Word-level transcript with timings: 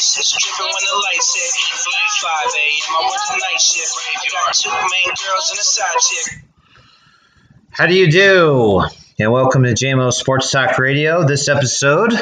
Tripping 0.00 0.64
when 0.64 0.84
the 0.90 1.02
lights 1.12 1.34
hit. 1.34 1.52
Black 1.84 2.08
5 2.22 2.52
a.m. 2.54 2.96
I 2.96 3.02
work 3.04 3.20
the 3.28 3.36
night 3.36 3.60
shift. 3.60 3.94
Got 4.32 4.54
two 4.54 4.70
main 4.70 5.14
girls 5.26 5.50
and 5.50 5.58
a 5.58 5.62
side 5.62 5.96
chick. 6.00 6.44
How 7.70 7.86
do 7.86 7.92
you 7.92 8.10
do? 8.10 8.82
And 9.18 9.30
welcome 9.30 9.64
to 9.64 9.72
JMO 9.74 10.10
Sports 10.10 10.50
Talk 10.50 10.78
Radio. 10.78 11.24
This 11.26 11.50
episode 11.50 12.14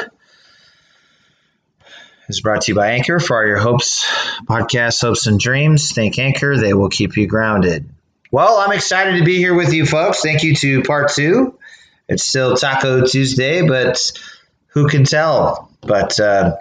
is 2.27 2.41
brought 2.41 2.63
to 2.63 2.71
you 2.73 2.75
by 2.75 2.91
Anchor 2.91 3.17
for 3.17 3.39
all 3.39 3.47
your 3.47 3.59
hopes, 3.59 4.05
podcasts, 4.43 5.01
hopes, 5.01 5.27
and 5.27 5.39
dreams. 5.39 5.93
Thank 5.93 6.19
Anchor, 6.19 6.57
they 6.57 6.73
will 6.73 6.89
keep 6.89 7.15
you 7.15 7.27
grounded. 7.27 7.87
Well, 8.29 8.57
I'm 8.57 8.73
excited 8.73 9.19
to 9.19 9.23
be 9.23 9.37
here 9.37 9.53
with 9.53 9.71
you, 9.71 9.85
folks. 9.85 10.21
Thank 10.21 10.43
you 10.43 10.53
to 10.53 10.83
part 10.83 11.13
two. 11.13 11.57
It's 12.09 12.25
still 12.25 12.57
Taco 12.57 13.05
Tuesday, 13.05 13.65
but 13.65 14.11
who 14.67 14.89
can 14.89 15.05
tell? 15.05 15.71
But 15.79 16.19
uh, 16.19 16.57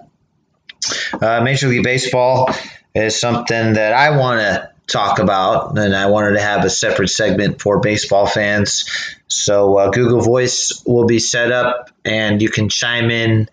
uh, 1.12 1.40
Major 1.42 1.68
League 1.68 1.84
Baseball 1.84 2.50
is 2.94 3.18
something 3.18 3.74
that 3.74 3.92
I 3.92 4.16
want 4.16 4.40
to 4.40 4.70
talk 4.86 5.18
about, 5.18 5.78
and 5.78 5.94
I 5.94 6.06
wanted 6.06 6.32
to 6.32 6.40
have 6.40 6.64
a 6.64 6.70
separate 6.70 7.08
segment 7.08 7.60
for 7.60 7.80
baseball 7.80 8.26
fans. 8.26 8.86
So 9.28 9.76
uh, 9.76 9.90
Google 9.90 10.20
Voice 10.20 10.82
will 10.86 11.06
be 11.06 11.18
set 11.18 11.52
up, 11.52 11.90
and 12.04 12.40
you 12.40 12.48
can 12.48 12.68
chime 12.68 13.10
in 13.10 13.48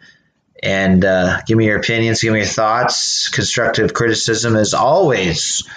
and 0.64 1.04
uh, 1.04 1.42
give 1.46 1.58
me 1.58 1.66
your 1.66 1.78
opinions, 1.78 2.22
give 2.22 2.34
me 2.34 2.40
your 2.40 2.48
thoughts. 2.48 3.30
Constructive 3.30 3.94
criticism 3.94 4.56
is 4.56 4.74
always 4.74 5.68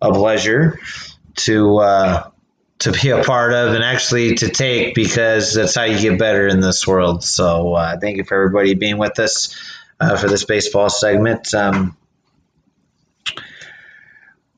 a 0.00 0.12
pleasure 0.12 0.80
to 1.36 1.78
uh, 1.78 2.30
to 2.80 2.92
be 2.92 3.10
a 3.10 3.22
part 3.22 3.52
of 3.52 3.74
and 3.74 3.84
actually 3.84 4.34
to 4.36 4.48
take 4.48 4.94
because 4.94 5.54
that's 5.54 5.74
how 5.74 5.84
you 5.84 6.00
get 6.00 6.18
better 6.18 6.48
in 6.48 6.60
this 6.60 6.86
world. 6.86 7.22
So 7.22 7.74
uh, 7.74 7.98
thank 8.00 8.16
you 8.16 8.24
for 8.24 8.34
everybody 8.34 8.74
being 8.74 8.98
with 8.98 9.18
us 9.20 9.54
uh, 10.02 10.16
for 10.16 10.28
this 10.28 10.44
baseball 10.44 10.90
segment. 10.90 11.54
Um, 11.54 11.96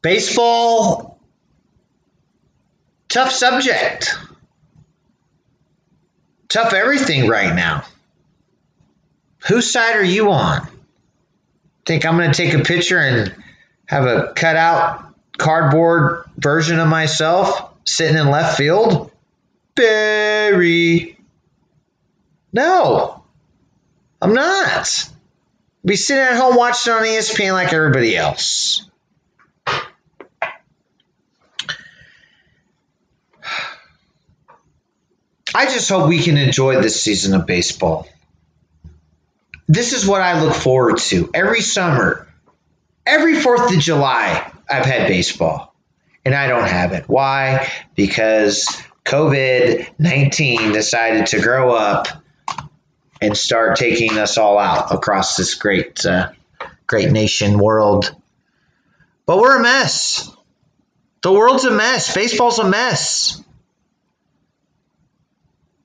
baseball, 0.00 1.18
tough 3.08 3.30
subject, 3.30 4.16
tough 6.48 6.72
everything 6.72 7.28
right 7.28 7.54
now. 7.54 7.84
Whose 9.46 9.70
side 9.70 9.96
are 9.96 10.04
you 10.04 10.32
on? 10.32 10.66
Think 11.84 12.06
I'm 12.06 12.16
going 12.16 12.32
to 12.32 12.36
take 12.36 12.54
a 12.54 12.64
picture 12.64 12.98
and 12.98 13.34
have 13.86 14.06
a 14.06 14.32
cutout 14.34 15.14
cardboard 15.36 16.24
version 16.38 16.78
of 16.78 16.88
myself 16.88 17.74
sitting 17.84 18.16
in 18.16 18.30
left 18.30 18.56
field? 18.56 19.10
Barry. 19.74 21.18
No, 22.54 23.22
I'm 24.22 24.32
not. 24.32 25.10
Be 25.84 25.96
sitting 25.96 26.24
at 26.24 26.36
home 26.36 26.56
watching 26.56 26.92
on 26.94 27.02
ESPN 27.02 27.52
like 27.52 27.72
everybody 27.72 28.16
else. 28.16 28.88
I 35.56 35.66
just 35.66 35.88
hope 35.88 36.08
we 36.08 36.22
can 36.22 36.36
enjoy 36.36 36.80
this 36.80 37.02
season 37.02 37.34
of 37.34 37.46
baseball. 37.46 38.08
This 39.68 39.92
is 39.92 40.06
what 40.06 40.20
I 40.20 40.42
look 40.42 40.54
forward 40.54 40.98
to 40.98 41.30
every 41.32 41.60
summer. 41.60 42.28
Every 43.06 43.34
4th 43.34 43.74
of 43.74 43.80
July, 43.80 44.50
I've 44.68 44.86
had 44.86 45.06
baseball, 45.06 45.74
and 46.24 46.34
I 46.34 46.48
don't 46.48 46.66
have 46.66 46.92
it. 46.92 47.04
Why? 47.06 47.70
Because 47.94 48.66
COVID 49.04 49.90
19 49.98 50.72
decided 50.72 51.26
to 51.26 51.42
grow 51.42 51.74
up 51.74 52.08
and 53.24 53.36
start 53.36 53.76
taking 53.76 54.18
us 54.18 54.38
all 54.38 54.58
out 54.58 54.94
across 54.94 55.36
this 55.36 55.54
great, 55.54 56.04
uh, 56.04 56.30
great 56.86 57.10
nation 57.10 57.58
world. 57.58 58.14
But 59.26 59.38
we're 59.38 59.58
a 59.58 59.62
mess. 59.62 60.30
The 61.22 61.32
world's 61.32 61.64
a 61.64 61.70
mess. 61.70 62.14
Baseball's 62.14 62.58
a 62.58 62.68
mess. 62.68 63.42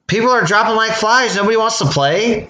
People 0.08 0.32
are 0.32 0.44
dropping 0.44 0.76
like 0.76 0.94
flies. 0.94 1.36
Nobody 1.36 1.56
wants 1.56 1.80
to 1.80 1.86
play. 1.86 2.50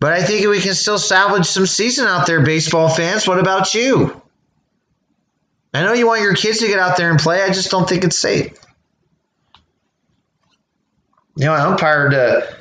But 0.00 0.12
I 0.12 0.22
think 0.22 0.46
we 0.46 0.60
can 0.60 0.74
still 0.74 0.98
salvage 0.98 1.46
some 1.46 1.66
season 1.66 2.06
out 2.06 2.26
there, 2.26 2.40
baseball 2.42 2.88
fans. 2.88 3.26
What 3.26 3.38
about 3.38 3.74
you? 3.74 4.20
I 5.74 5.84
know 5.84 5.92
you 5.92 6.06
want 6.06 6.22
your 6.22 6.34
kids 6.34 6.60
to 6.60 6.66
get 6.66 6.78
out 6.78 6.96
there 6.96 7.10
and 7.10 7.18
play. 7.18 7.42
I 7.42 7.48
just 7.48 7.70
don't 7.70 7.88
think 7.88 8.04
it's 8.04 8.18
safe. 8.18 8.58
You 11.38 11.44
know, 11.44 11.52
I 11.52 11.70
umpired 11.70 12.14
a, 12.14 12.52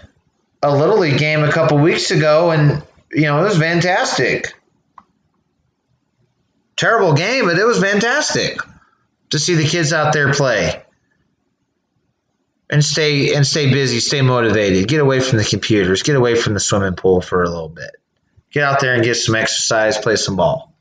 a 0.61 0.75
Little 0.75 0.99
League 0.99 1.17
game 1.17 1.43
a 1.43 1.51
couple 1.51 1.79
weeks 1.79 2.11
ago, 2.11 2.51
and, 2.51 2.83
you 3.11 3.23
know, 3.23 3.39
it 3.39 3.45
was 3.45 3.57
fantastic. 3.57 4.53
Terrible 6.75 7.13
game, 7.13 7.45
but 7.45 7.57
it 7.57 7.65
was 7.65 7.81
fantastic 7.81 8.59
to 9.31 9.39
see 9.39 9.55
the 9.55 9.67
kids 9.67 9.93
out 9.93 10.13
there 10.13 10.31
play 10.31 10.83
and 12.69 12.85
stay 12.85 13.33
and 13.33 13.47
stay 13.47 13.71
busy, 13.71 13.99
stay 13.99 14.21
motivated, 14.21 14.87
get 14.87 14.99
away 14.99 15.21
from 15.21 15.39
the 15.39 15.43
computers, 15.43 16.03
get 16.03 16.15
away 16.15 16.35
from 16.35 16.53
the 16.53 16.59
swimming 16.59 16.93
pool 16.93 17.19
for 17.19 17.41
a 17.41 17.49
little 17.49 17.69
bit. 17.69 17.95
Get 18.51 18.61
out 18.61 18.79
there 18.79 18.93
and 18.93 19.03
get 19.03 19.15
some 19.15 19.33
exercise, 19.33 19.97
play 19.97 20.17
some 20.17 20.35
ball. 20.35 20.71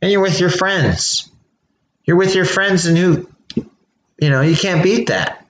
And 0.00 0.10
you're 0.10 0.22
with 0.22 0.40
your 0.40 0.48
friends. 0.48 1.30
You're 2.06 2.16
with 2.16 2.34
your 2.34 2.46
friends 2.46 2.86
and 2.86 2.96
who 2.96 3.28
you 4.18 4.30
know, 4.30 4.40
you 4.40 4.56
can't 4.56 4.82
beat 4.82 5.08
that. 5.08 5.43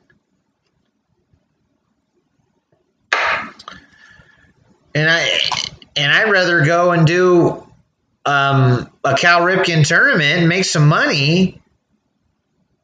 And 4.94 5.10
I 5.10 5.38
and 5.96 6.12
I'd 6.12 6.30
rather 6.30 6.64
go 6.64 6.92
and 6.92 7.06
do 7.06 7.66
um, 8.24 8.90
a 9.04 9.16
Cal 9.16 9.40
Ripken 9.40 9.86
tournament 9.86 10.40
and 10.40 10.48
make 10.48 10.64
some 10.64 10.88
money 10.88 11.60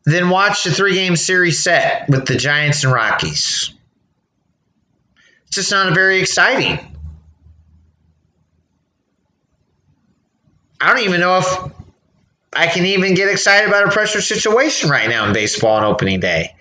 than 0.05 0.29
watch 0.29 0.65
the 0.65 0.71
three 0.71 0.95
game 0.95 1.17
series 1.17 1.63
set 1.63 2.09
with 2.09 2.27
the 2.27 2.37
Giants 2.37 2.85
and 2.85 2.93
Rockies. 2.93 3.73
It's 5.47 5.57
just 5.57 5.71
not 5.71 5.95
very 5.95 6.21
exciting. 6.21 6.79
I 10.81 10.89
don't 10.95 11.05
even 11.05 11.21
know 11.21 11.39
if 11.39 11.73
I 12.53 12.67
can 12.69 12.87
even 12.87 13.15
get 13.15 13.29
excited 13.29 13.69
about 13.69 13.89
a 13.89 13.91
pressure 13.91 14.21
situation 14.21 14.91
right 14.91 15.09
now 15.09 15.27
in 15.27 15.35
baseball 15.35 15.77
on 15.77 15.85
opening 15.85 16.21
day. 16.21 16.55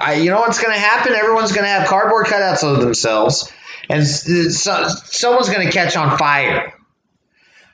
I, 0.00 0.14
you 0.14 0.30
know 0.30 0.40
what's 0.40 0.62
going 0.62 0.74
to 0.74 0.80
happen? 0.80 1.12
Everyone's 1.12 1.52
going 1.52 1.64
to 1.64 1.70
have 1.70 1.88
cardboard 1.88 2.26
cutouts 2.26 2.62
of 2.62 2.80
themselves, 2.80 3.52
and 3.88 4.06
so, 4.06 4.88
someone's 4.88 5.48
going 5.48 5.66
to 5.66 5.72
catch 5.72 5.96
on 5.96 6.16
fire 6.16 6.72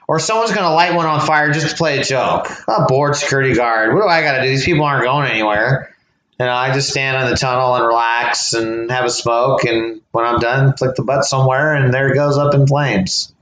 or 0.09 0.19
someone's 0.19 0.51
going 0.51 0.63
to 0.63 0.71
light 0.71 0.95
one 0.95 1.07
on 1.07 1.21
fire 1.21 1.53
just 1.53 1.71
to 1.71 1.77
play 1.77 1.99
a 1.99 2.05
joke. 2.05 2.49
A 2.69 2.87
bored 2.87 3.17
security 3.17 3.55
guard. 3.55 3.95
What 3.95 4.03
do 4.03 4.09
I 4.09 4.23
got 4.23 4.37
to 4.39 4.43
do? 4.43 4.49
These 4.49 4.65
people 4.65 4.85
aren't 4.85 5.05
going 5.05 5.29
anywhere. 5.29 5.95
Know, 6.39 6.53
I 6.53 6.73
just 6.75 6.91
stand 6.91 7.23
in 7.23 7.31
the 7.31 7.37
tunnel 7.37 7.75
and 7.77 7.87
relax 7.87 8.53
and 8.53 8.91
have 8.91 9.07
a 9.07 9.11
smoke, 9.11 9.65
and 9.65 10.03
when 10.13 10.27
I'm 10.27 10.39
done, 10.39 10.77
flick 10.77 10.95
the 10.95 11.03
butt 11.03 11.25
somewhere, 11.25 11.75
and 11.75 11.95
there 11.95 12.13
it 12.13 12.15
goes 12.15 12.37
up 12.37 12.55
in 12.55 12.67
flames. 12.67 13.33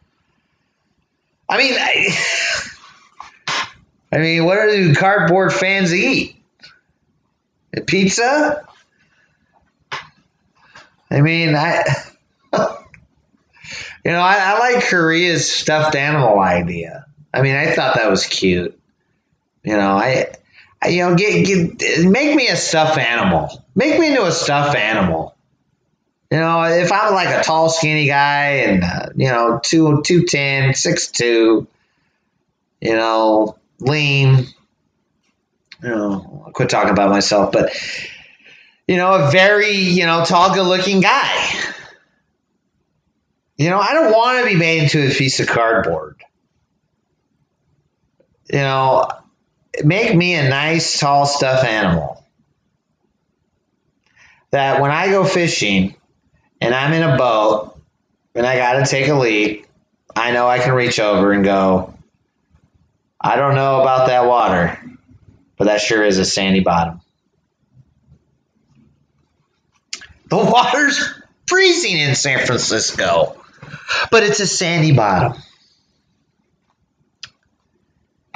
I 1.49 1.59
mean, 1.59 1.75
I, 1.77 2.17
I 4.13 4.19
mean, 4.19 4.45
what 4.45 4.71
do 4.71 4.95
cardboard 4.95 5.53
fans 5.53 5.93
eat? 5.93 6.37
Pizza? 7.87 8.64
I 11.15 11.21
mean, 11.21 11.55
I. 11.55 11.83
You 14.05 14.11
know, 14.11 14.21
I, 14.21 14.37
I 14.37 14.59
like 14.59 14.85
Korea's 14.85 15.51
stuffed 15.51 15.97
animal 15.97 16.39
idea. 16.39 17.07
I 17.33 17.41
mean, 17.41 17.57
I 17.57 17.73
thought 17.73 17.95
that 17.95 18.11
was 18.11 18.27
cute. 18.27 18.79
You 19.63 19.77
know, 19.77 19.93
I, 19.97 20.27
I 20.83 20.89
you 20.89 20.99
know, 20.99 21.17
get, 21.17 21.47
get 21.47 22.07
make 22.07 22.37
me 22.37 22.49
a 22.49 22.57
stuffed 22.57 22.99
animal. 22.99 23.65
Make 23.75 23.99
me 23.99 24.09
into 24.09 24.27
a 24.27 24.31
stuffed 24.31 24.77
animal. 24.77 25.35
You 26.31 26.39
know, 26.39 26.65
if 26.65 26.93
I'm 26.93 27.15
like 27.15 27.29
a 27.29 27.43
tall, 27.43 27.71
skinny 27.71 28.07
guy 28.07 28.57
and 28.67 28.85
uh, 28.85 29.07
you 29.17 29.29
know, 29.29 29.61
two 29.63 30.03
two 30.05 30.25
ten, 30.25 30.75
six 30.75 31.11
two, 31.11 31.67
you 32.81 32.95
know, 32.95 33.57
lean. 33.81 34.49
You 35.83 35.89
know, 35.89 36.43
I'll 36.45 36.53
quit 36.53 36.69
talking 36.69 36.91
about 36.91 37.11
myself, 37.11 37.53
but 37.53 37.73
you 38.87 38.97
know, 38.97 39.13
a 39.15 39.31
very 39.31 39.77
you 39.77 40.07
know 40.07 40.25
tall, 40.25 40.55
good 40.55 40.67
looking 40.67 41.01
guy. 41.01 41.51
You 43.57 43.71
know, 43.71 43.79
I 43.79 43.95
don't 43.95 44.13
want 44.13 44.45
to 44.45 44.53
be 44.53 44.59
made 44.59 44.83
into 44.83 45.07
a 45.07 45.11
piece 45.11 45.41
of 45.41 45.47
cardboard. 45.47 46.21
You 48.51 48.59
know, 48.59 49.09
make 49.83 50.15
me 50.15 50.35
a 50.35 50.49
nice, 50.49 50.99
tall, 50.99 51.25
stuffed 51.27 51.65
animal. 51.65 52.25
That 54.51 54.81
when 54.81 54.91
I 54.91 55.09
go 55.09 55.25
fishing 55.25 55.95
and 56.61 56.75
I'm 56.75 56.93
in 56.93 57.03
a 57.03 57.17
boat 57.17 57.79
and 58.35 58.47
I 58.47 58.57
got 58.57 58.85
to 58.85 58.87
take 58.87 59.09
a 59.09 59.15
leak, 59.15 59.67
I 60.15 60.33
know 60.33 60.47
I 60.47 60.59
can 60.59 60.75
reach 60.75 61.01
over 61.01 61.33
and 61.33 61.45
go, 61.45 61.95
I 63.21 63.37
don't 63.37 63.55
know 63.55 63.81
about 63.81 64.09
that 64.09 64.27
water, 64.27 64.79
but 65.57 65.65
that 65.65 65.81
sure 65.81 66.05
is 66.05 66.19
a 66.19 66.25
sandy 66.25 66.61
bottom. 66.61 67.01
The 70.35 70.51
water's 70.51 71.15
freezing 71.47 71.97
in 71.97 72.17
San 72.17 72.45
Francisco, 72.45 73.41
but 74.11 74.25
it's 74.25 74.41
a 74.41 74.47
sandy 74.47 74.93
bottom. 74.93 75.41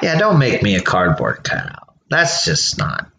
Yeah, 0.00 0.16
don't 0.16 0.38
make 0.38 0.62
me 0.62 0.76
a 0.76 0.80
cardboard 0.80 1.42
cutout. 1.42 1.94
That's 2.08 2.44
just 2.44 2.78
not. 2.78 3.10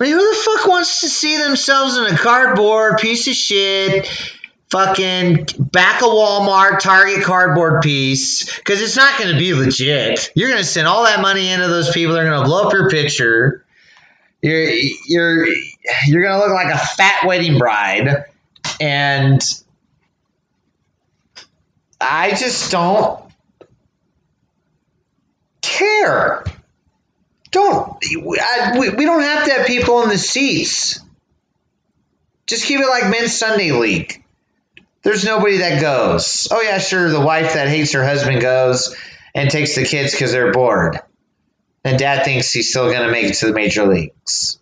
I 0.00 0.04
mean, 0.04 0.12
who 0.14 0.18
the 0.18 0.40
fuck 0.40 0.66
wants 0.66 1.02
to 1.02 1.08
see 1.08 1.36
themselves 1.36 1.96
in 1.96 2.06
a 2.06 2.18
cardboard 2.18 2.98
piece 2.98 3.28
of 3.28 3.34
shit, 3.34 4.08
fucking 4.70 5.46
back 5.58 6.02
of 6.02 6.08
Walmart, 6.08 6.80
Target 6.80 7.22
cardboard 7.22 7.82
piece? 7.82 8.56
Because 8.56 8.82
it's 8.82 8.96
not 8.96 9.16
going 9.20 9.32
to 9.32 9.38
be 9.38 9.54
legit. 9.54 10.32
You're 10.34 10.48
going 10.48 10.60
to 10.60 10.66
send 10.66 10.88
all 10.88 11.04
that 11.04 11.22
money 11.22 11.50
into 11.50 11.68
those 11.68 11.92
people. 11.92 12.14
They're 12.14 12.28
going 12.28 12.40
to 12.42 12.48
blow 12.48 12.66
up 12.66 12.72
your 12.72 12.90
picture. 12.90 13.64
You're 14.42 14.68
you're 15.06 15.46
you're 16.06 16.22
to 16.24 16.38
look 16.38 16.50
like 16.50 16.74
a 16.74 16.78
fat 16.78 17.26
wedding 17.26 17.58
bride, 17.58 18.24
and 18.80 19.40
I 22.00 22.30
just 22.30 22.72
don't 22.72 23.22
care. 25.60 26.44
Don't 27.52 27.96
I, 28.40 28.78
we, 28.78 28.90
we 28.90 29.04
don't 29.04 29.22
have 29.22 29.44
to 29.46 29.52
have 29.52 29.66
people 29.66 30.02
in 30.02 30.08
the 30.08 30.18
seats. 30.18 31.00
Just 32.46 32.66
keep 32.66 32.80
it 32.80 32.88
like 32.88 33.08
men's 33.10 33.38
Sunday 33.38 33.70
league. 33.72 34.24
There's 35.02 35.24
nobody 35.24 35.58
that 35.58 35.80
goes. 35.80 36.48
Oh 36.50 36.60
yeah, 36.60 36.78
sure. 36.78 37.10
The 37.10 37.20
wife 37.20 37.54
that 37.54 37.68
hates 37.68 37.92
her 37.92 38.04
husband 38.04 38.40
goes 38.40 38.96
and 39.34 39.50
takes 39.50 39.74
the 39.74 39.84
kids 39.84 40.12
because 40.12 40.32
they're 40.32 40.52
bored, 40.52 40.98
and 41.84 41.98
dad 41.98 42.24
thinks 42.24 42.52
he's 42.52 42.70
still 42.70 42.86
going 42.86 43.06
to 43.06 43.10
make 43.10 43.24
it 43.24 43.34
to 43.34 43.46
the 43.46 43.52
major 43.52 43.86
leagues. 43.86 44.58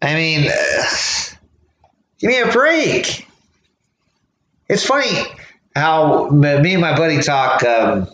I 0.00 0.14
mean, 0.14 0.48
uh, 0.48 0.84
give 2.18 2.28
me 2.28 2.40
a 2.40 2.52
break. 2.52 3.26
It's 4.68 4.84
funny 4.84 5.10
how 5.74 6.28
me 6.28 6.72
and 6.72 6.80
my 6.80 6.96
buddy 6.96 7.22
talk 7.22 7.62
um, 7.62 8.08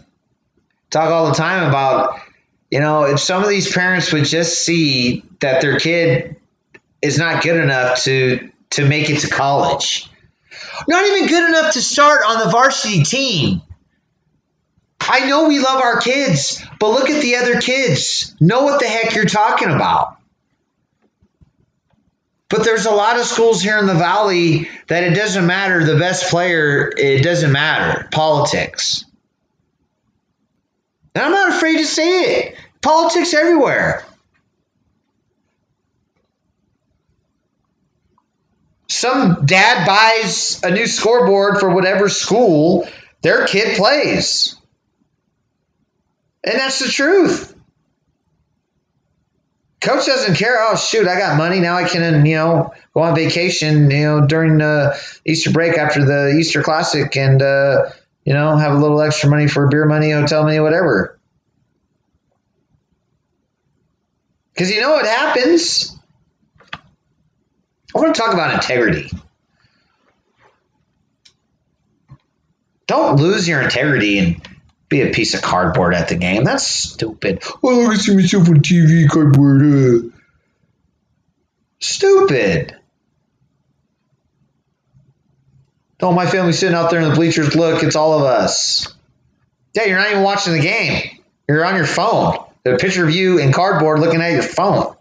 talk 0.91 1.11
all 1.11 1.29
the 1.29 1.35
time 1.35 1.69
about 1.69 2.20
you 2.73 2.81
know, 2.81 3.05
if 3.05 3.20
some 3.20 3.43
of 3.43 3.50
these 3.50 3.70
parents 3.70 4.11
would 4.15 4.25
just 4.25 4.65
see 4.65 5.23
that 5.41 5.61
their 5.61 5.79
kid 5.79 6.37
is 7.03 7.19
not 7.19 7.43
good 7.43 7.62
enough 7.62 8.03
to 8.05 8.50
to 8.70 8.88
make 8.88 9.11
it 9.11 9.20
to 9.20 9.29
college, 9.29 10.08
not 10.88 11.05
even 11.05 11.29
good 11.29 11.50
enough 11.50 11.75
to 11.75 11.82
start 11.82 12.23
on 12.26 12.38
the 12.38 12.50
varsity 12.50 13.05
team. 13.05 13.61
I 15.08 15.26
know 15.26 15.49
we 15.49 15.58
love 15.58 15.81
our 15.81 16.00
kids, 16.00 16.62
but 16.78 16.90
look 16.90 17.10
at 17.10 17.22
the 17.22 17.37
other 17.37 17.60
kids. 17.60 18.34
Know 18.40 18.62
what 18.62 18.81
the 18.81 18.87
heck 18.87 19.14
you're 19.14 19.25
talking 19.25 19.70
about. 19.70 20.16
But 22.49 22.64
there's 22.64 22.87
a 22.87 22.90
lot 22.90 23.19
of 23.19 23.25
schools 23.25 23.62
here 23.62 23.78
in 23.78 23.87
the 23.87 23.94
valley 23.94 24.69
that 24.88 25.04
it 25.04 25.14
doesn't 25.14 25.46
matter 25.46 25.84
the 25.84 25.99
best 25.99 26.31
player, 26.31 26.93
it 26.96 27.22
doesn't 27.22 27.50
matter. 27.50 28.08
Politics. 28.12 29.04
And 31.14 31.25
I'm 31.25 31.32
not 31.32 31.56
afraid 31.56 31.78
to 31.78 31.87
say 31.87 32.20
it. 32.20 32.56
Politics 32.82 33.32
everywhere. 33.32 34.05
Some 38.88 39.46
dad 39.46 39.87
buys 39.87 40.60
a 40.62 40.70
new 40.70 40.87
scoreboard 40.87 41.58
for 41.58 41.70
whatever 41.70 42.10
school 42.10 42.87
their 43.22 43.46
kid 43.46 43.76
plays. 43.78 44.56
And 46.44 46.59
that's 46.59 46.81
the 46.81 46.89
truth. 46.89 47.55
Coach 49.81 50.06
doesn't 50.06 50.37
care. 50.37 50.56
Oh 50.61 50.77
shoot, 50.77 51.09
I 51.09 51.19
got 51.19 51.37
money 51.37 51.59
now. 51.59 51.75
I 51.75 51.89
can 51.89 52.25
you 52.25 52.37
know 52.37 52.73
go 52.94 53.03
on 53.03 53.17
vacation 53.17 53.91
you 53.91 54.03
know 54.05 54.27
during 54.27 54.59
the 54.59 54.97
Easter 55.27 55.50
break 55.50 55.77
after 55.77 56.05
the 56.05 56.37
Easter 56.39 56.62
Classic 56.62 57.17
and 57.17 57.43
uh, 57.43 57.91
you 58.25 58.33
know 58.33 58.56
have 58.56 58.75
a 58.75 58.79
little 58.79 59.00
extra 59.00 59.29
money 59.29 59.49
for 59.49 59.69
beer 59.69 59.85
money, 59.87 60.12
hotel 60.12 60.44
money, 60.44 60.61
whatever. 60.61 61.19
Because 64.55 64.71
you 64.71 64.81
know 64.81 64.91
what 64.91 65.05
happens? 65.05 65.97
I 67.94 67.99
want 67.99 68.15
to 68.15 68.21
talk 68.21 68.35
about 68.35 68.55
integrity. 68.55 69.11
Don't 72.87 73.17
lose 73.17 73.49
your 73.49 73.62
integrity 73.62 74.19
and 74.19 74.49
be 74.93 75.03
a 75.03 75.11
piece 75.11 75.35
of 75.35 75.43
cardboard 75.43 75.94
at 75.94 76.09
the 76.09 76.17
game. 76.17 76.44
That's 76.44 76.67
stupid. 76.67 77.43
Oh, 77.62 77.91
I 77.91 77.97
see 77.97 78.15
myself 78.15 78.49
on 78.49 78.56
TV 78.56 79.09
cardboard. 79.09 79.62
Uh. 79.62 80.17
Stupid. 81.81 82.77
Oh, 86.00 86.12
my 86.12 86.27
family's 86.27 86.59
sitting 86.59 86.77
out 86.77 86.91
there 86.91 87.00
in 87.00 87.09
the 87.09 87.15
bleachers. 87.15 87.55
Look, 87.55 87.83
it's 87.83 87.97
all 87.97 88.19
of 88.19 88.25
us. 88.25 88.93
Yeah, 89.75 89.85
you're 89.85 89.99
not 89.99 90.11
even 90.11 90.23
watching 90.23 90.53
the 90.53 90.61
game. 90.61 91.19
You're 91.49 91.65
on 91.65 91.77
your 91.77 91.87
phone 91.87 92.44
a 92.65 92.77
picture 92.77 93.05
of 93.05 93.15
you 93.15 93.39
in 93.39 93.53
cardboard 93.53 93.99
looking 93.99 94.21
at 94.21 94.33
your 94.33 94.43
phone. 94.43 94.94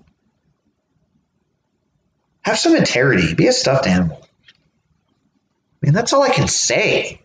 Have 2.42 2.58
some 2.58 2.76
integrity. 2.76 3.36
Be 3.36 3.48
a 3.48 3.54
stuffed 3.54 3.86
animal. 3.86 4.20
I 4.22 5.86
mean, 5.86 5.94
that's 5.94 6.14
all 6.14 6.24
I 6.24 6.30
can 6.30 6.48
say. 6.48 7.20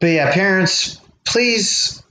But 0.00 0.06
yeah, 0.08 0.32
parents, 0.32 1.00
please, 1.24 2.02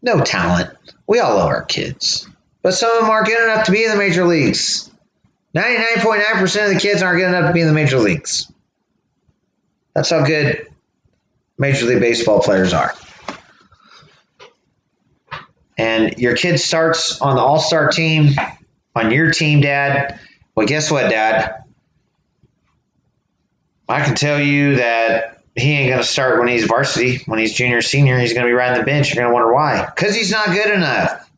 no 0.00 0.20
talent. 0.20 0.70
We 1.06 1.20
all 1.20 1.36
love 1.36 1.48
our 1.48 1.64
kids. 1.64 2.26
But 2.62 2.74
some 2.74 2.90
of 2.92 3.02
them 3.02 3.10
aren't 3.10 3.26
good 3.26 3.42
enough 3.42 3.66
to 3.66 3.72
be 3.72 3.84
in 3.84 3.90
the 3.90 3.96
major 3.96 4.24
leagues. 4.24 4.90
99.9% 5.54 6.68
of 6.68 6.74
the 6.74 6.80
kids 6.80 7.02
aren't 7.02 7.18
good 7.18 7.28
enough 7.28 7.48
to 7.48 7.52
be 7.52 7.60
in 7.60 7.66
the 7.66 7.74
major 7.74 7.98
leagues. 7.98 8.50
That's 9.94 10.08
how 10.08 10.24
good 10.24 10.66
Major 11.58 11.86
League 11.86 12.00
Baseball 12.00 12.40
players 12.40 12.72
are. 12.72 12.94
And 15.76 16.18
your 16.18 16.36
kid 16.36 16.58
starts 16.58 17.20
on 17.20 17.36
the 17.36 17.42
All 17.42 17.58
Star 17.58 17.88
team, 17.88 18.34
on 18.94 19.10
your 19.10 19.32
team, 19.32 19.60
Dad. 19.60 20.18
Well, 20.54 20.66
guess 20.66 20.90
what, 20.90 21.10
Dad? 21.10 21.64
I 23.88 24.04
can 24.04 24.14
tell 24.14 24.40
you 24.40 24.76
that 24.76 25.41
he 25.54 25.72
ain't 25.72 25.90
going 25.90 26.00
to 26.00 26.06
start 26.06 26.38
when 26.38 26.48
he's 26.48 26.64
varsity. 26.64 27.22
When 27.26 27.38
he's 27.38 27.52
junior, 27.52 27.82
senior, 27.82 28.18
he's 28.18 28.32
going 28.32 28.46
to 28.46 28.48
be 28.48 28.54
riding 28.54 28.78
the 28.78 28.86
bench. 28.86 29.08
You're 29.08 29.22
going 29.22 29.30
to 29.30 29.34
wonder 29.34 29.52
why. 29.52 29.84
Because 29.84 30.14
he's 30.14 30.30
not 30.30 30.48
good 30.48 30.70
enough. 30.70 31.30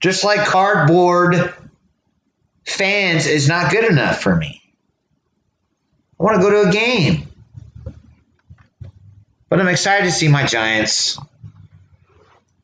Just 0.00 0.24
like 0.24 0.46
cardboard 0.46 1.52
fans 2.64 3.26
is 3.26 3.48
not 3.48 3.70
good 3.70 3.84
enough 3.84 4.22
for 4.22 4.34
me. 4.34 4.62
I 6.18 6.22
want 6.22 6.36
to 6.36 6.42
go 6.42 6.50
to 6.50 6.68
a 6.68 6.72
game. 6.72 7.26
But 9.48 9.60
I'm 9.60 9.68
excited 9.68 10.04
to 10.04 10.12
see 10.12 10.28
my 10.28 10.46
Giants. 10.46 11.18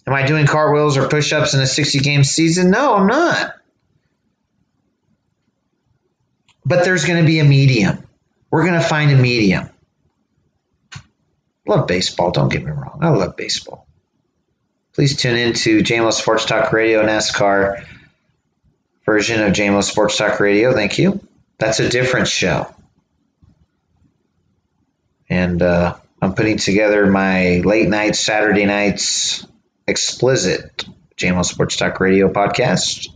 Am 0.07 0.13
I 0.13 0.27
doing 0.27 0.47
cartwheels 0.47 0.97
or 0.97 1.09
push 1.09 1.33
ups 1.33 1.55
in 1.55 1.61
a 1.61 1.67
60 1.67 2.01
game 2.01 2.25
season? 2.25 2.71
No, 2.71 2.95
I'm 2.95 3.07
not. 3.07 3.55
But 6.67 6.85
there's 6.85 7.05
going 7.05 7.23
to 7.23 7.27
be 7.27 7.39
a 7.41 7.45
medium. 7.45 8.07
We're 8.55 8.65
going 8.65 8.81
to 8.81 8.87
find 8.87 9.11
a 9.11 9.17
medium. 9.17 9.69
Love 11.67 11.89
baseball, 11.89 12.31
don't 12.31 12.49
get 12.49 12.65
me 12.65 12.71
wrong. 12.71 13.01
I 13.01 13.09
love 13.09 13.37
baseball. 13.37 13.89
Please 14.93 15.17
tune 15.17 15.37
in 15.37 15.55
to 15.55 15.81
JMO 15.81 16.13
Sports 16.13 16.45
Talk 16.45 16.73
Radio 16.73 17.03
NASCAR 17.03 17.85
version 19.05 19.43
of 19.43 19.53
JMO 19.53 19.83
Sports 19.83 20.19
Talk 20.19 20.39
Radio. 20.39 20.73
Thank 20.73 20.99
you. 20.99 21.27
That's 21.59 21.81
a 21.81 21.89
different 21.89 22.29
show 22.29 22.73
and 25.29 25.63
uh, 25.63 25.97
I'm 26.23 26.35
putting 26.35 26.59
together 26.59 27.07
my 27.07 27.61
late 27.65 27.89
nights, 27.89 28.21
Saturday 28.21 28.67
nights, 28.67 29.45
explicit 29.87 30.85
JMO 31.17 31.45
Sports 31.45 31.77
Talk 31.77 31.99
Radio 31.99 32.33
podcast. 32.33 33.09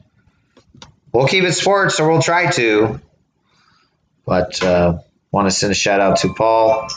We'll 1.13 1.29
keep 1.29 1.45
it 1.45 1.53
sports, 1.53 2.01
or 2.01 2.11
we'll 2.11 2.23
try 2.23 2.51
to. 2.51 3.01
But 4.27 4.63
uh, 4.63 4.99
want 5.31 5.49
to 5.49 5.51
send 5.51 5.73
a 5.73 5.75
shout 5.75 6.01
out 6.01 6.19
to 6.19 6.35
Paul. 6.35 6.89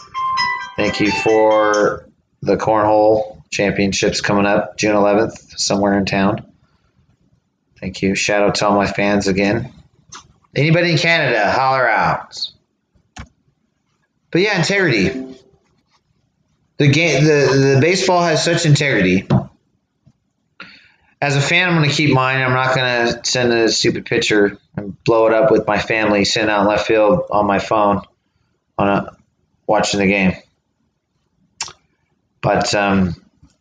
Thank 0.78 1.00
you 1.00 1.12
for 1.12 2.08
the 2.42 2.58
cornhole 2.58 3.44
championships 3.52 4.22
coming 4.22 4.46
up 4.46 4.78
June 4.78 4.96
11th, 4.96 5.60
somewhere 5.60 5.98
in 5.98 6.06
town. 6.06 6.52
Thank 7.80 8.02
you. 8.02 8.16
Shout 8.16 8.44
out 8.44 8.56
to 8.56 8.68
all 8.68 8.76
my 8.76 8.88
fans 8.88 9.28
again. 9.28 9.74
Anybody 10.56 10.92
in 10.92 10.98
Canada, 10.98 11.52
holler 11.52 11.90
out. 11.90 12.40
But 14.32 14.42
yeah, 14.42 14.58
integrity. 14.58 15.36
The 16.78 16.88
game, 16.88 17.24
the, 17.24 17.76
the 17.76 17.80
baseball 17.82 18.24
has 18.24 18.44
such 18.44 18.66
integrity. 18.66 19.28
As 21.22 21.36
a 21.36 21.42
fan, 21.42 21.70
I'm 21.70 21.76
going 21.76 21.90
to 21.90 21.96
keep 21.96 22.14
mine. 22.14 22.42
I'm 22.42 22.54
not 22.54 22.76
going 22.76 23.14
to 23.14 23.22
send 23.24 23.54
a 23.54 23.70
stupid 23.70 24.06
picture 24.06 24.58
and 24.76 25.02
blow 25.04 25.28
it 25.28 25.34
up 25.34 25.52
with 25.52 25.68
my 25.68 25.78
family 25.78 26.26
sitting 26.26 26.50
out 26.50 26.62
in 26.62 26.68
left 26.68 26.88
field 26.88 27.28
on 27.30 27.46
my 27.46 27.60
phone, 27.60 28.02
on 28.78 28.88
a 28.88 29.18
watching 29.68 30.00
the 30.00 30.08
game. 30.08 30.34
But 32.42 32.74
um, 32.74 33.16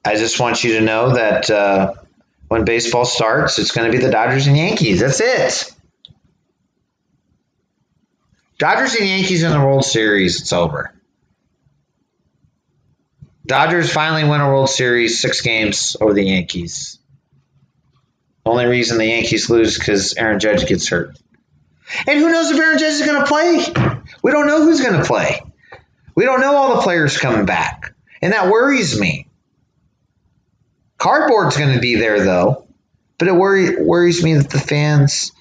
I 0.05 0.17
just 0.17 0.41
want 0.41 0.65
you 0.65 0.75
to 0.75 0.81
know 0.81 1.15
that 1.15 1.51
uh, 1.51 1.95
when 2.49 2.65
baseball 2.65 3.05
starts, 3.05 3.59
it's 3.59 3.73
going 3.73 3.91
to 3.91 3.97
be 3.97 4.03
the 4.03 4.11
Dodgers 4.11 4.47
and 4.47 4.57
Yankees. 4.57 5.01
That's 5.01 5.21
it. 5.21 5.75
Dodgers 8.59 8.95
and 8.95 9.09
Yankees 9.09 9.43
in 9.43 9.53
the 9.53 9.61
World 9.61 9.85
Series, 9.85 10.41
it's 10.41 10.53
over. 10.53 10.93
Dodgers 13.47 13.93
finally 13.93 14.29
win 14.29 14.41
a 14.41 14.49
World 14.49 14.69
Series, 14.69 15.21
six 15.21 15.41
games 15.41 15.97
over 16.01 16.13
the 16.13 16.25
Yankees. 16.25 16.99
Only 18.45 18.67
reason 18.67 18.99
the 18.99 19.07
Yankees 19.07 19.51
lose 19.51 19.79
because 19.79 20.15
Aaron 20.17 20.41
Judge 20.41 20.67
gets 20.67 20.89
hurt. 20.89 21.19
And 22.07 22.19
who 22.19 22.31
knows 22.31 22.51
if 22.51 22.59
Aaron 22.59 22.79
Judge 22.79 22.93
is 22.93 23.07
going 23.07 23.21
to 23.21 23.27
play? 23.27 24.00
We 24.23 24.33
don't 24.33 24.47
know 24.47 24.65
who's 24.65 24.81
going 24.81 25.01
to 25.01 25.05
play. 25.05 25.41
We 26.15 26.25
don't 26.25 26.41
know 26.41 26.55
all 26.55 26.77
the 26.77 26.83
players 26.83 27.17
coming 27.17 27.47
back. 27.47 27.95
And 28.21 28.33
that 28.33 28.51
worries 28.51 28.99
me. 28.99 29.29
Cardboard's 30.99 31.57
going 31.57 31.75
to 31.75 31.81
be 31.81 31.97
there, 31.97 32.25
though. 32.25 32.67
But 33.19 33.29
it 33.29 33.35
worry, 33.35 33.83
worries 33.83 34.23
me 34.23 34.35
that 34.35 34.51
the 34.51 34.59
fans 34.59 35.33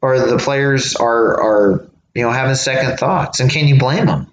or 0.00 0.18
the 0.18 0.38
players 0.38 0.96
are, 0.96 1.42
are 1.42 1.90
you 2.14 2.22
know, 2.22 2.30
having 2.30 2.54
second 2.54 2.98
thoughts. 2.98 3.40
And 3.40 3.50
can 3.50 3.68
you 3.68 3.78
blame 3.78 4.06
them? 4.06 4.32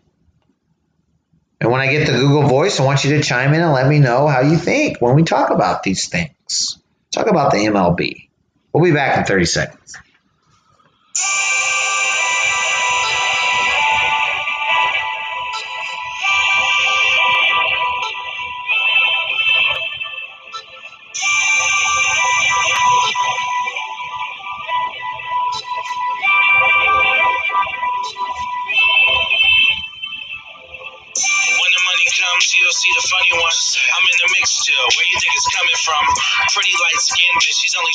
And 1.59 1.71
when 1.71 1.81
I 1.81 1.91
get 1.91 2.05
the 2.05 2.13
Google 2.13 2.47
Voice, 2.47 2.79
I 2.79 2.85
want 2.85 3.03
you 3.03 3.17
to 3.17 3.23
chime 3.23 3.53
in 3.53 3.61
and 3.61 3.73
let 3.73 3.87
me 3.87 3.99
know 3.99 4.27
how 4.27 4.41
you 4.41 4.57
think 4.57 5.01
when 5.01 5.15
we 5.15 5.23
talk 5.23 5.49
about 5.49 5.81
these 5.81 6.07
things. 6.07 6.77
Talk 7.11 7.27
about 7.27 7.51
the 7.51 7.57
MLB. 7.57 8.29
We'll 8.71 8.83
be 8.83 8.91
back 8.91 9.17
in 9.17 9.25
30 9.25 9.45
seconds. 9.45 9.97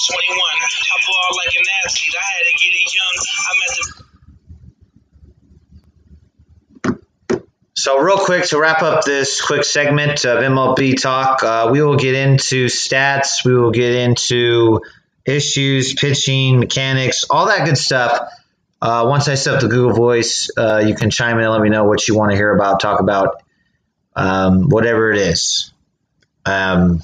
21. 0.06 0.38
I 0.38 0.98
ball 1.06 1.36
like 1.36 1.54
an 1.54 1.66
athlete. 1.84 2.14
I 2.18 2.26
had 2.34 2.44
to 2.46 2.54
get 2.58 2.72
it 2.74 2.88
young. 2.94 3.16
I'm 3.48 3.58
at 3.62 3.72
the 3.76 4.12
So, 7.74 7.98
real 8.00 8.18
quick 8.18 8.44
to 8.48 8.60
wrap 8.60 8.82
up 8.82 9.04
this 9.04 9.40
quick 9.40 9.64
segment 9.64 10.24
of 10.24 10.38
MLB 10.38 11.00
talk, 11.00 11.42
uh, 11.42 11.70
we 11.72 11.82
will 11.82 11.96
get 11.96 12.14
into 12.14 12.66
stats, 12.66 13.44
we 13.44 13.56
will 13.56 13.70
get 13.70 13.94
into 13.94 14.82
issues, 15.24 15.94
pitching, 15.94 16.60
mechanics, 16.60 17.24
all 17.30 17.46
that 17.46 17.64
good 17.64 17.78
stuff. 17.78 18.28
Uh, 18.80 19.06
once 19.08 19.26
I 19.26 19.34
set 19.34 19.54
up 19.54 19.60
the 19.60 19.68
Google 19.68 19.94
Voice, 19.94 20.50
uh, 20.56 20.82
you 20.86 20.94
can 20.94 21.10
chime 21.10 21.38
in 21.38 21.44
and 21.44 21.52
let 21.52 21.60
me 21.60 21.70
know 21.70 21.84
what 21.84 22.06
you 22.06 22.16
want 22.16 22.30
to 22.32 22.36
hear 22.36 22.54
about, 22.54 22.80
talk 22.80 23.00
about, 23.00 23.42
um, 24.14 24.68
whatever 24.68 25.10
it 25.10 25.18
is. 25.18 25.72
Um, 26.44 27.00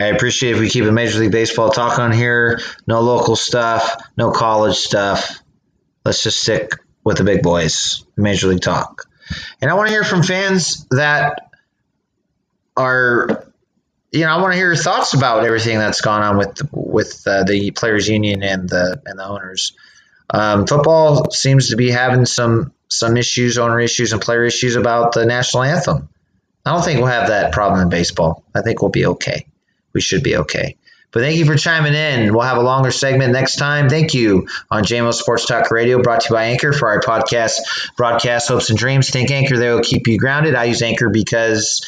I 0.00 0.06
appreciate 0.06 0.52
if 0.52 0.60
we 0.60 0.68
keep 0.68 0.84
a 0.84 0.92
Major 0.92 1.18
League 1.18 1.32
Baseball 1.32 1.70
talk 1.70 1.98
on 1.98 2.12
here. 2.12 2.60
No 2.86 3.00
local 3.00 3.34
stuff, 3.34 3.96
no 4.16 4.30
college 4.30 4.76
stuff. 4.76 5.42
Let's 6.04 6.22
just 6.22 6.40
stick 6.40 6.72
with 7.02 7.18
the 7.18 7.24
big 7.24 7.42
boys, 7.42 8.04
Major 8.16 8.48
League 8.48 8.60
talk. 8.60 9.08
And 9.60 9.70
I 9.70 9.74
want 9.74 9.88
to 9.88 9.92
hear 9.92 10.04
from 10.04 10.22
fans 10.22 10.86
that 10.90 11.50
are, 12.76 13.52
you 14.12 14.20
know, 14.20 14.28
I 14.28 14.40
want 14.40 14.52
to 14.52 14.56
hear 14.56 14.68
your 14.68 14.76
thoughts 14.76 15.14
about 15.14 15.44
everything 15.44 15.78
that's 15.78 16.00
gone 16.00 16.22
on 16.22 16.38
with 16.38 16.60
with 16.72 17.26
uh, 17.26 17.42
the 17.42 17.72
players' 17.72 18.08
union 18.08 18.44
and 18.44 18.68
the 18.68 19.02
and 19.04 19.18
the 19.18 19.26
owners. 19.26 19.72
Um, 20.30 20.66
football 20.66 21.30
seems 21.30 21.70
to 21.70 21.76
be 21.76 21.90
having 21.90 22.24
some 22.24 22.72
some 22.88 23.16
issues, 23.16 23.58
owner 23.58 23.80
issues, 23.80 24.12
and 24.12 24.22
player 24.22 24.44
issues 24.44 24.76
about 24.76 25.12
the 25.12 25.26
national 25.26 25.64
anthem. 25.64 26.08
I 26.64 26.72
don't 26.72 26.84
think 26.84 27.00
we'll 27.00 27.08
have 27.08 27.28
that 27.28 27.52
problem 27.52 27.80
in 27.80 27.88
baseball. 27.88 28.44
I 28.54 28.62
think 28.62 28.80
we'll 28.80 28.90
be 28.90 29.06
okay. 29.06 29.46
We 29.92 30.00
should 30.00 30.22
be 30.22 30.36
okay. 30.36 30.76
But 31.10 31.22
thank 31.22 31.38
you 31.38 31.46
for 31.46 31.56
chiming 31.56 31.94
in. 31.94 32.34
We'll 32.34 32.42
have 32.42 32.58
a 32.58 32.62
longer 32.62 32.90
segment 32.90 33.32
next 33.32 33.56
time. 33.56 33.88
Thank 33.88 34.12
you 34.12 34.46
on 34.70 34.84
JMO 34.84 35.14
Sports 35.14 35.46
Talk 35.46 35.70
Radio, 35.70 36.02
brought 36.02 36.20
to 36.22 36.26
you 36.28 36.34
by 36.34 36.44
Anchor 36.44 36.72
for 36.72 36.88
our 36.90 37.00
podcast, 37.00 37.60
Broadcast 37.96 38.48
Hopes 38.48 38.68
and 38.68 38.78
Dreams. 38.78 39.08
Think 39.08 39.30
Anchor, 39.30 39.56
they 39.56 39.70
will 39.70 39.82
keep 39.82 40.06
you 40.06 40.18
grounded. 40.18 40.54
I 40.54 40.64
use 40.64 40.82
Anchor 40.82 41.08
because 41.08 41.86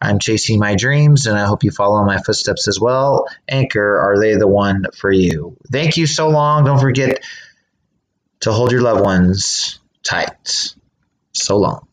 I'm 0.00 0.18
chasing 0.18 0.58
my 0.58 0.74
dreams, 0.74 1.26
and 1.26 1.38
I 1.38 1.46
hope 1.46 1.62
you 1.62 1.70
follow 1.70 2.04
my 2.04 2.18
footsteps 2.18 2.66
as 2.66 2.80
well. 2.80 3.28
Anchor, 3.48 3.98
are 3.98 4.18
they 4.18 4.34
the 4.34 4.48
one 4.48 4.86
for 4.96 5.12
you? 5.12 5.56
Thank 5.70 5.96
you 5.96 6.06
so 6.06 6.28
long. 6.28 6.64
Don't 6.64 6.80
forget 6.80 7.22
to 8.40 8.52
hold 8.52 8.72
your 8.72 8.82
loved 8.82 9.04
ones 9.04 9.78
tight. 10.02 10.74
So 11.32 11.58
long. 11.58 11.86